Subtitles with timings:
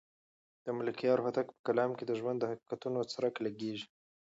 [0.65, 3.87] د ملکیار هوتک په کلام کې د ژوند د حقیقتونو څرک لګېږي.